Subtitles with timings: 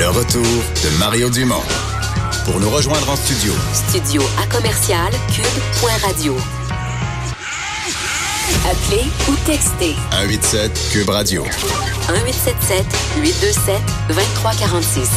[0.00, 1.62] Le retour de Mario Dumont.
[2.46, 3.52] Pour nous rejoindre en studio.
[3.74, 6.38] Studio à commercial cube.radio.
[8.64, 11.42] Appelez ou textez 187 Cube Radio.
[11.42, 12.86] 1877
[13.18, 13.74] 827
[14.08, 15.10] 2346.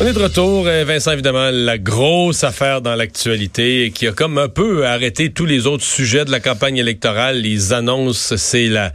[0.00, 4.38] On est de retour, euh, Vincent, évidemment, la grosse affaire dans l'actualité qui a comme
[4.38, 7.38] un peu arrêté tous les autres sujets de la campagne électorale.
[7.38, 8.92] Les annonces, c'est la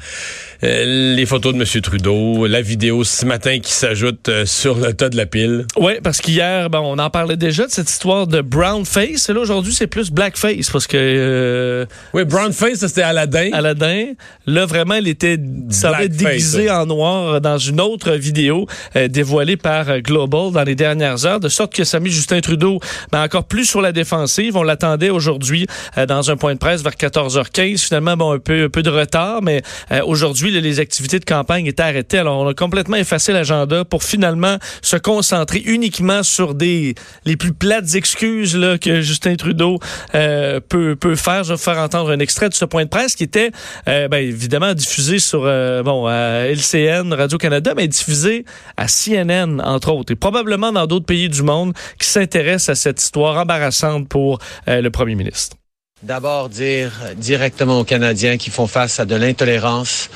[0.64, 1.82] euh, les photos de M.
[1.82, 5.66] Trudeau, la vidéo ce matin qui s'ajoute euh, sur le tas de la pile.
[5.76, 9.28] Oui, parce qu'hier, bon, on en parlait déjà de cette histoire de brown face.
[9.28, 10.96] Et là, aujourd'hui, c'est plus black face parce que.
[10.98, 13.50] Euh, oui, brown face, c'était Aladdin.
[13.52, 14.14] Aladdin.
[14.46, 15.38] Là, vraiment, il était
[15.70, 18.68] semblait déguisé en noir dans une autre vidéo
[19.10, 22.80] dévoilée par Global dans les dernières heures, de sorte que ça a mis Justin Trudeau
[23.12, 24.56] ben, encore plus sur la défensive.
[24.56, 25.68] On l'attendait aujourd'hui
[26.08, 27.86] dans un point de presse vers 14h15.
[27.86, 29.62] Finalement, bon, un peu, un peu de retard, mais
[30.06, 32.18] aujourd'hui, les activités de campagne étaient arrêtées.
[32.18, 37.54] Alors, on a complètement effacé l'agenda pour finalement se concentrer uniquement sur des les plus
[37.54, 39.80] plates excuses que Justin Trudeau
[40.16, 41.44] euh, peut, peut faire.
[41.44, 43.52] Je vais faire entendre un extrait de ce point de presse qui était
[43.88, 48.46] euh, ben, évidemment diffusé sur euh, bon LCN, Radio-Canada, mais diffusé
[48.78, 53.02] à CNN, entre autres, et probablement dans d'autres pays du monde qui s'intéressent à cette
[53.02, 55.58] histoire embarrassante pour le premier ministre.
[56.04, 60.10] D'abord, dire directement aux Canadiens qui font face à de l'intolérance,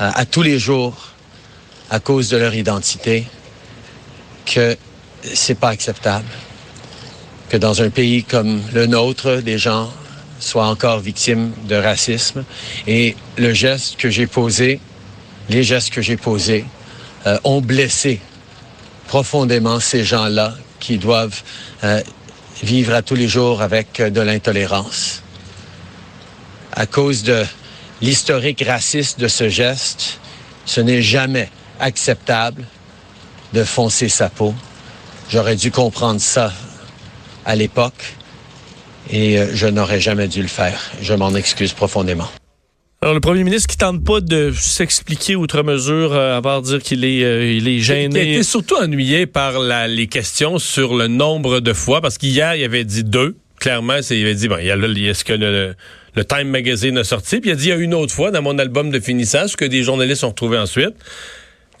[0.00, 1.12] euh, à tous les jours
[1.90, 3.26] à cause de leur identité
[4.46, 4.76] que
[5.22, 6.28] c'est pas acceptable
[7.48, 9.92] que dans un pays comme le nôtre, des gens
[10.40, 12.44] soient encore victimes de racisme.
[12.86, 14.80] Et le geste que j'ai posé,
[15.48, 16.64] les gestes que j'ai posés,
[17.26, 18.20] euh, ont blessé
[19.06, 21.42] profondément ces gens-là qui doivent
[21.84, 22.02] euh,
[22.62, 25.22] vivre à tous les jours avec de l'intolérance.
[26.72, 27.44] À cause de
[28.04, 30.20] l'historique raciste de ce geste,
[30.66, 31.48] ce n'est jamais
[31.80, 32.64] acceptable
[33.54, 34.54] de foncer sa peau.
[35.30, 36.52] J'aurais dû comprendre ça
[37.46, 38.04] à l'époque
[39.10, 40.78] et euh, je n'aurais jamais dû le faire.
[41.00, 42.28] Je m'en excuse profondément.
[43.00, 46.82] Alors, le premier ministre qui tente pas de s'expliquer outre mesure, euh, à part dire
[46.82, 48.22] qu'il est, euh, il est gêné.
[48.22, 52.54] Il était surtout ennuyé par la, les questions sur le nombre de fois, parce qu'hier,
[52.54, 53.36] il avait dit deux.
[53.60, 55.76] Clairement, il avait dit, bon, il y a, est-ce que le, le
[56.22, 57.40] Time Magazine a sorti.
[57.40, 59.56] Puis il a dit il y a une autre fois dans mon album de finissage
[59.56, 60.94] que des journalistes ont retrouvé ensuite.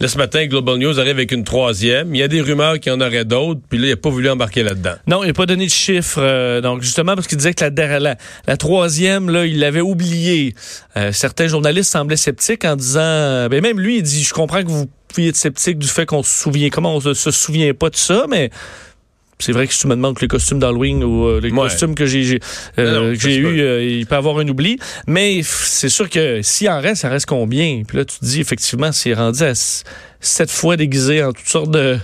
[0.00, 2.14] Là, ce matin, Global News arrive avec une troisième.
[2.14, 4.10] Il y a des rumeurs qu'il y en aurait d'autres, puis là, il n'a pas
[4.10, 4.94] voulu embarquer là-dedans.
[5.06, 6.20] Non, il n'a pas donné de chiffres.
[6.20, 10.54] Euh, donc, justement, parce qu'il disait que la, la, troisième, là, il l'avait oublié.
[10.96, 13.00] Euh, certains journalistes semblaient sceptiques en disant...
[13.02, 16.06] Euh, ben même lui, il dit, je comprends que vous pouviez être sceptique du fait
[16.06, 16.70] qu'on se souvient...
[16.70, 18.50] Comment on se souvient pas de ça, mais
[19.38, 22.06] c'est vrai que si tu me demandes les costumes d'Halloween ou euh, les costumes que
[22.06, 22.40] j'ai
[22.78, 24.78] euh, eu, euh, il peut avoir un oubli.
[25.06, 27.82] Mais c'est sûr que s'il en reste, ça reste combien?
[27.86, 29.54] Puis là, tu te dis effectivement, c'est rendu à
[30.24, 31.98] cette fois déguisé en toutes sortes de,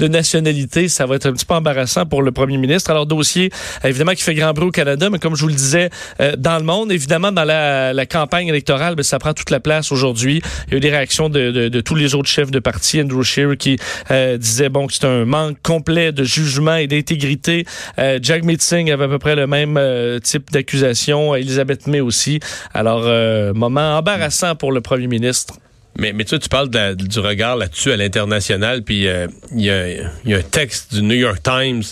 [0.00, 0.88] de, nationalités.
[0.88, 2.90] Ça va être un petit peu embarrassant pour le premier ministre.
[2.90, 3.50] Alors, dossier,
[3.84, 6.58] évidemment, qui fait grand bruit au Canada, mais comme je vous le disais, euh, dans
[6.58, 10.42] le monde, évidemment, dans la, la campagne électorale, ben, ça prend toute la place aujourd'hui.
[10.66, 13.00] Il y a eu des réactions de, de, de, tous les autres chefs de parti.
[13.00, 13.78] Andrew Scheer qui
[14.10, 17.66] euh, disait, bon, que c'est un manque complet de jugement et d'intégrité.
[17.98, 21.34] Euh, Jack Meeting avait à peu près le même euh, type d'accusation.
[21.34, 22.40] Elisabeth May aussi.
[22.72, 23.02] Alors,
[23.54, 25.54] moment embarrassant pour le premier ministre.
[25.98, 29.88] Mais, mais tu, tu parles du regard là-dessus à l'international, puis euh, il y, a,
[30.24, 31.82] y, a, un texte du New York Times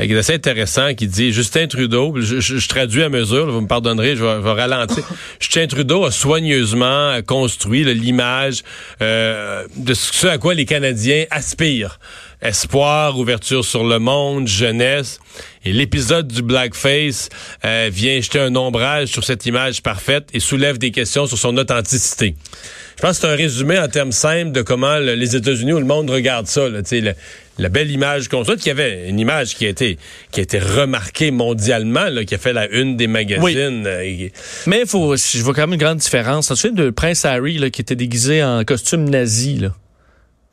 [0.00, 3.66] euh, qui est assez intéressant, qui dit Justin Trudeau, je, traduis à mesure, vous me
[3.66, 5.04] pardonnerez, je vais, ralentir.
[5.40, 8.62] Justin Trudeau a soigneusement construit l'image
[9.02, 11.98] euh, de ce à quoi les Canadiens aspirent.
[12.44, 15.18] Espoir, ouverture sur le monde, jeunesse.
[15.64, 17.30] Et l'épisode du blackface
[17.62, 22.34] vient jeter un ombrage sur cette image parfaite et soulève des questions sur son authenticité.
[22.96, 25.86] Je pense que c'est un résumé en termes simples de comment les États-Unis ou le
[25.86, 26.68] monde regarde ça.
[26.68, 26.82] Là,
[27.58, 29.98] la belle image qu'on soit, qui avait une image qui a été,
[30.30, 33.84] qui a été remarquée mondialement, là, qui a fait la une des magazines.
[33.86, 34.28] Euh,
[34.66, 36.52] Mais il faut, je vois quand même une grande différence.
[36.54, 39.58] Tu te de Prince Harry là, qui était déguisé en costume nazi.
[39.58, 39.70] Là?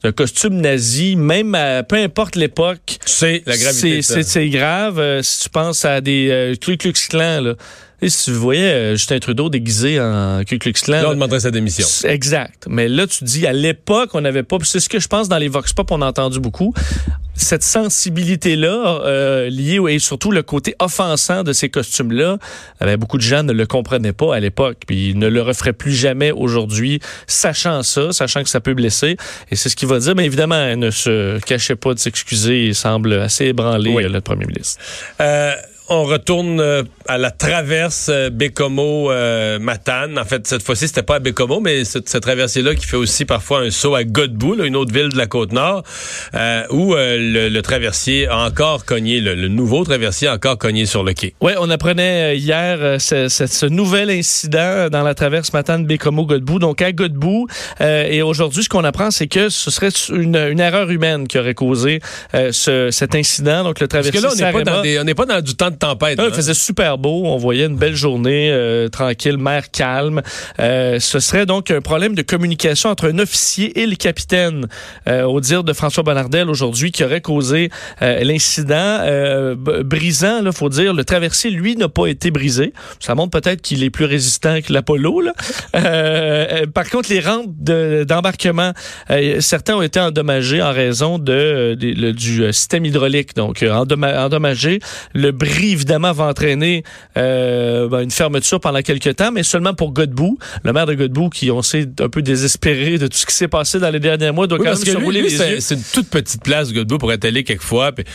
[0.04, 1.56] Un costume nazi, même
[1.88, 2.98] peu importe l'époque.
[3.06, 4.02] C'est la gravité.
[4.02, 5.00] C'est grave.
[5.00, 7.56] Euh, si tu penses à des euh, Ku Klux Klan, là.
[8.04, 11.04] Et si tu voyais euh, Justin Trudeau déguisé en Ku Klux Klan...
[11.04, 11.86] Là, on demanderait sa démission.
[12.10, 12.66] Exact.
[12.68, 14.58] Mais là, tu dis, à l'époque, on n'avait pas...
[14.64, 16.74] C'est ce que je pense dans les Vox Pop, on a entendu beaucoup.
[17.42, 22.38] Cette sensibilité-là, euh, liée et surtout le côté offensant de ces costumes-là,
[22.80, 24.78] ben, beaucoup de gens ne le comprenaient pas à l'époque.
[24.86, 29.18] Puis ils ne le referaient plus jamais aujourd'hui, sachant ça, sachant que ça peut blesser.
[29.50, 30.14] Et c'est ce qu'il va dire.
[30.14, 32.68] Mais évidemment, elle ne se cachait pas de s'excuser.
[32.68, 34.80] Il semble assez ébranlé, le premier ministre.
[35.20, 35.56] Euh,
[35.92, 40.18] on retourne euh, à la traverse euh, Bécomo-Matane.
[40.18, 43.26] en fait, cette fois-ci, c'était pas à Bécomo, mais cette, cette traversée-là qui fait aussi
[43.26, 45.84] parfois un saut à Godbout, là, une autre ville de la Côte-Nord,
[46.34, 50.86] euh, où le, le, traversier a encore cogné, le, le, nouveau traversier a encore cogné
[50.86, 51.36] sur le quai.
[51.42, 56.94] Oui, on apprenait hier ce, ce, ce, nouvel incident dans la traverse Matane-Bécomo-Godbout, donc à
[56.94, 57.48] Godbout.
[57.82, 61.54] et aujourd'hui, ce qu'on apprend, c'est que ce serait une, une, erreur humaine qui aurait
[61.54, 62.00] causé
[62.34, 63.66] ce, cet incident.
[63.66, 65.42] Donc, le traversier Parce que là, on n'est pas, dans des, on n'est pas dans
[65.42, 66.18] du temps de tempête.
[66.18, 67.24] Là, il faisait super beau.
[67.26, 70.22] On voyait une belle journée euh, tranquille, mer calme.
[70.60, 74.68] Euh, ce serait donc un problème de communication entre un officier et le capitaine,
[75.08, 77.70] euh, au dire de François Bonnardel aujourd'hui, qui aurait causé
[78.02, 79.00] euh, l'incident
[79.84, 80.42] brisant.
[80.46, 82.74] Il faut dire, le traversier, lui, n'a pas été brisé.
[83.00, 85.22] Ça montre peut-être qu'il est plus résistant que l'Apollo.
[85.74, 88.74] par contre, les rampes d'embarquement,
[89.40, 93.36] certains ont été endommagés en raison de, de du système hydraulique.
[93.36, 94.80] Donc, endommagé.
[95.14, 96.84] Le bris, évidemment, va entraîner
[97.18, 100.38] euh, ben, une fermeture pendant quelques temps, mais seulement pour Godbout.
[100.64, 103.48] Le maire de Godbout, qui, on sait, un peu désespéré de tout ce qui s'est
[103.48, 105.60] passé dans les derniers mois, doit oui, quand même se rouler les yeux.
[105.60, 107.92] C'est une toute petite place, Godbout, pour être allé quelquefois.
[107.92, 108.06] Puis,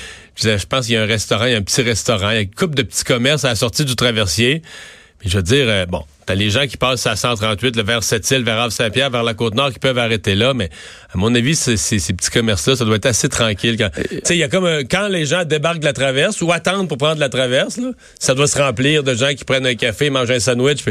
[0.42, 2.38] je pense qu'il y a un restaurant, il y a un petit restaurant, il y
[2.38, 4.62] a une couple de petits commerces à la sortie du traversier.
[5.24, 8.42] Je veux dire, euh, bon, T'as les gens qui passent à 138, le vers Sept-Îles,
[8.42, 10.54] vers Havre-Saint-Pierre, vers la Côte-Nord, qui peuvent arrêter là.
[10.54, 10.70] Mais
[11.14, 13.76] à mon avis, ces petits commerces-là, ça doit être assez tranquille.
[13.76, 16.50] Tu sais, il y a comme un, quand les gens débarquent de la traverse ou
[16.50, 19.76] attendent pour prendre la traverse, là, ça doit se remplir de gens qui prennent un
[19.76, 20.84] café, mangent un sandwich.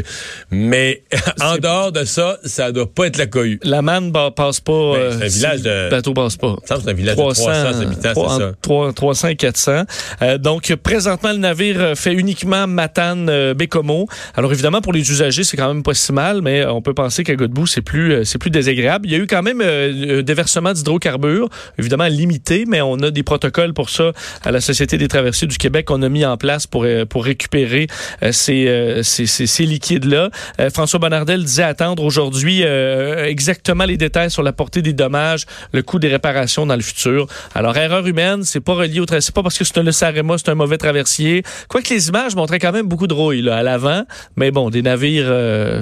[0.50, 1.02] Mais
[1.42, 3.60] en dehors de ça, ça doit pas être la cohue.
[3.62, 4.92] La manne passe pas.
[4.94, 5.70] Ben, c'est un village de.
[5.70, 6.56] Le bateau passe pas.
[6.64, 8.52] C'est un village 300, de 300 habitants, c'est ça.
[8.62, 9.82] 3, 300 et 400.
[10.22, 14.08] Euh, donc, présentement, le navire fait uniquement Matane-Bécomo.
[14.34, 17.24] Alors, évidemment, pour les usagers, c'est quand même pas si mal, mais on peut penser
[17.24, 19.06] qu'à Godbout, c'est plus, c'est plus désagréable.
[19.06, 21.48] Il y a eu quand même euh, un déversement d'hydrocarbures,
[21.78, 24.12] évidemment limité, mais on a des protocoles pour ça
[24.44, 27.24] à la Société des traversiers du Québec qu'on a mis en place pour, euh, pour
[27.24, 27.86] récupérer
[28.22, 30.30] euh, ces, ces, ces, ces liquides-là.
[30.72, 35.98] François Bonnardel disait attendre aujourd'hui exactement les détails sur la portée des dommages, le coût
[35.98, 37.26] des réparations dans le futur.
[37.54, 40.36] Alors, erreur humaine, c'est pas relié au c'est pas parce que c'est un le Sarema,
[40.36, 41.42] c'est un mauvais traversier.
[41.68, 44.04] Quoique les images montraient quand même beaucoup de rouille là, à l'avant,
[44.36, 45.32] mais bon, des navires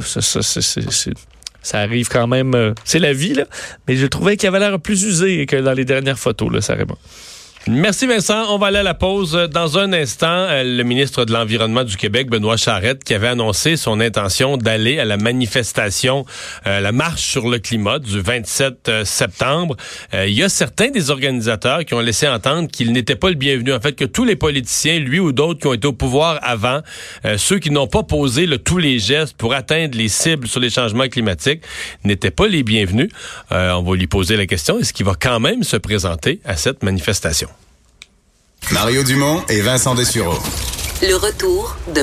[0.03, 0.61] ça, ça,
[1.62, 2.75] ça arrive quand même.
[2.85, 3.35] c'est la vie.
[3.88, 6.94] Mais je trouvais qu'il avait l'air plus usé que dans les dernières photos, là, Sarema.
[7.66, 8.44] Merci Vincent.
[8.50, 9.32] On va aller à la pause.
[9.50, 13.78] Dans un instant, euh, le ministre de l'Environnement du Québec, Benoît Charette, qui avait annoncé
[13.78, 16.26] son intention d'aller à la manifestation,
[16.66, 19.76] euh, la marche sur le climat du 27 euh, septembre.
[20.12, 23.72] il y a certains des organisateurs qui ont laissé entendre qu'il n'était pas le bienvenu.
[23.72, 26.81] En fait, que tous les politiciens, lui ou d'autres qui ont été au pouvoir avant,
[27.38, 30.70] ceux qui n'ont pas posé le, tous les gestes pour atteindre les cibles sur les
[30.70, 31.62] changements climatiques,
[32.05, 33.08] n'étaient pas les bienvenus.
[33.50, 36.82] on va lui poser la question, est-ce qu'il va quand même se présenter à cette
[36.82, 37.49] manifestation?
[38.72, 40.38] Mario Dumont et Vincent Dessureau.
[41.02, 41.93] Le retour de